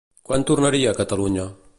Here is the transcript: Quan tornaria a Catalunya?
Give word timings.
Quan 0.29 0.45
tornaria 0.51 0.89
a 0.91 0.97
Catalunya? 1.01 1.45